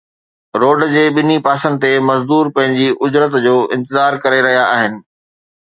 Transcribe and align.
road 0.61 0.79
جي 0.93 1.03
ٻنهي 1.15 1.37
پاسن 1.47 1.73
تي 1.83 1.91
مزدور 2.09 2.45
پنهنجي 2.55 2.89
اجرت 3.09 3.33
جو 3.47 3.55
انتظار 3.79 4.13
ڪري 4.25 4.41
رهيا 4.49 4.65
آهن 4.79 4.93